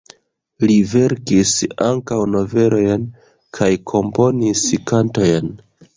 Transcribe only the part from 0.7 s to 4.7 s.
verkis ankaŭ novelojn kaj komponis